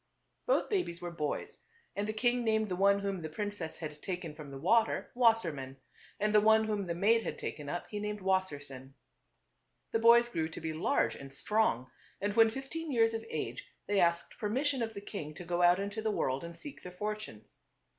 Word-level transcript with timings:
Both 0.47 0.67
babies 0.67 0.99
were 0.99 1.11
boys, 1.11 1.59
and 1.95 2.07
the 2.07 2.11
king 2.13 2.43
named 2.43 2.69
the 2.69 2.75
one 2.75 2.97
whom 2.97 3.19
the 3.21 3.29
princess 3.29 3.77
had 3.77 4.01
taken 4.01 4.33
from 4.33 4.49
the 4.49 4.57
water 4.57 5.11
Wassermann, 5.15 5.77
and 6.19 6.33
the 6.33 6.41
one 6.41 6.63
whom 6.63 6.87
the 6.87 6.95
maid 6.95 7.21
had 7.21 7.37
taken 7.37 7.69
up, 7.69 7.85
he 7.91 7.99
named 7.99 8.19
Wassersein. 8.19 8.93
The 9.91 9.99
boys 9.99 10.27
grew 10.27 10.49
to 10.49 10.59
be 10.59 10.73
large 10.73 11.15
and 11.15 11.31
strong, 11.31 11.91
and 12.19 12.33
when 12.33 12.49
fifteen 12.49 12.91
years 12.91 13.13
of 13.13 13.23
age 13.29 13.63
they 13.85 13.99
asked 13.99 14.39
permission 14.39 14.81
of 14.81 14.95
the 14.95 15.01
king 15.01 15.35
to 15.35 15.45
go 15.45 15.61
out 15.61 15.79
into 15.79 16.01
the 16.01 16.09
world 16.09 16.43
and 16.43 16.57
seek 16.57 16.81
their 16.81 16.91
fortunes. 16.93 17.59